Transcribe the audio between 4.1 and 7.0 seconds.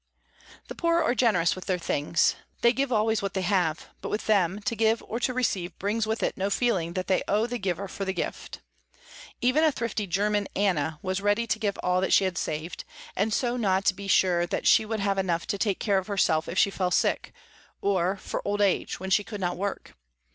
them to give or to receive brings with it no feeling